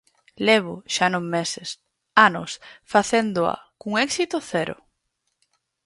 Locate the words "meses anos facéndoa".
1.35-3.55